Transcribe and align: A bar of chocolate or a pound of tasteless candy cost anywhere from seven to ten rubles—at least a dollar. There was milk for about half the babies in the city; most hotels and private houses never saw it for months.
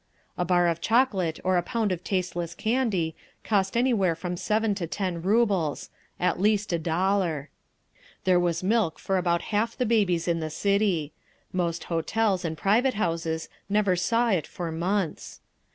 A 0.35 0.43
bar 0.45 0.67
of 0.67 0.81
chocolate 0.81 1.39
or 1.43 1.57
a 1.57 1.61
pound 1.61 1.91
of 1.91 2.03
tasteless 2.03 2.55
candy 2.55 3.15
cost 3.43 3.77
anywhere 3.77 4.15
from 4.15 4.35
seven 4.35 4.73
to 4.73 4.87
ten 4.87 5.21
rubles—at 5.21 6.41
least 6.41 6.73
a 6.73 6.79
dollar. 6.79 7.51
There 8.23 8.39
was 8.39 8.63
milk 8.63 8.97
for 8.97 9.17
about 9.19 9.43
half 9.53 9.77
the 9.77 9.85
babies 9.85 10.27
in 10.27 10.39
the 10.39 10.49
city; 10.49 11.11
most 11.53 11.83
hotels 11.83 12.43
and 12.43 12.57
private 12.57 12.95
houses 12.95 13.47
never 13.69 13.95
saw 13.95 14.29
it 14.31 14.47
for 14.47 14.71
months. 14.71 15.39